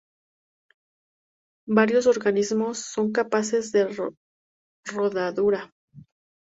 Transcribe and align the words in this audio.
Varios 1.67 2.07
organismos 2.07 2.79
son 2.79 3.11
capaces 3.11 3.71
de 3.71 3.87
rodadura. 4.87 5.71